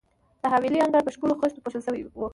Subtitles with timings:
[0.41, 2.25] د حویلۍ انګړ په ښکلو خښتو پوښل شوی وو.